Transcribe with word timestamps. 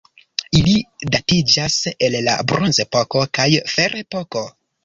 Ili 0.59 0.71
datiĝas 1.15 1.77
el 2.07 2.17
la 2.29 2.39
bronzepoko 2.53 3.25
kaj 3.39 3.49
ferepoko. 3.77 4.45